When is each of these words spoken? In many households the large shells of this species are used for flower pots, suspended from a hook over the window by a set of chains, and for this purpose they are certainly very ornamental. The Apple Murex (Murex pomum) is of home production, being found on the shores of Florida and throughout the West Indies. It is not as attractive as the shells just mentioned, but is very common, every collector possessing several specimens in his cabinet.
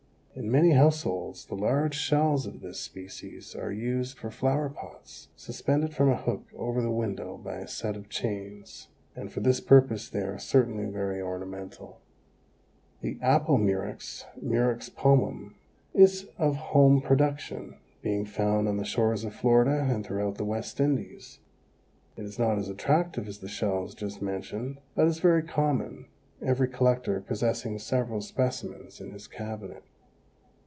In 0.33 0.49
many 0.49 0.71
households 0.71 1.45
the 1.45 1.55
large 1.55 1.93
shells 1.93 2.45
of 2.45 2.61
this 2.61 2.79
species 2.79 3.53
are 3.53 3.71
used 3.71 4.17
for 4.17 4.31
flower 4.31 4.69
pots, 4.69 5.27
suspended 5.35 5.93
from 5.93 6.09
a 6.09 6.15
hook 6.15 6.45
over 6.55 6.81
the 6.81 6.89
window 6.89 7.35
by 7.37 7.57
a 7.57 7.67
set 7.67 7.97
of 7.97 8.07
chains, 8.07 8.87
and 9.13 9.29
for 9.29 9.41
this 9.41 9.59
purpose 9.59 10.07
they 10.09 10.21
are 10.21 10.39
certainly 10.39 10.85
very 10.85 11.21
ornamental. 11.21 11.99
The 13.01 13.17
Apple 13.21 13.57
Murex 13.57 14.25
(Murex 14.41 14.89
pomum) 14.89 15.55
is 15.93 16.29
of 16.37 16.55
home 16.55 17.01
production, 17.01 17.75
being 18.01 18.23
found 18.23 18.69
on 18.69 18.77
the 18.77 18.85
shores 18.85 19.25
of 19.25 19.35
Florida 19.35 19.85
and 19.89 20.05
throughout 20.05 20.35
the 20.37 20.45
West 20.45 20.79
Indies. 20.79 21.39
It 22.15 22.23
is 22.23 22.39
not 22.39 22.57
as 22.57 22.69
attractive 22.69 23.27
as 23.27 23.39
the 23.39 23.49
shells 23.49 23.93
just 23.93 24.21
mentioned, 24.21 24.79
but 24.95 25.07
is 25.09 25.19
very 25.19 25.43
common, 25.43 26.05
every 26.41 26.69
collector 26.69 27.19
possessing 27.19 27.77
several 27.77 28.21
specimens 28.21 29.01
in 29.01 29.11
his 29.11 29.27
cabinet. 29.27 29.83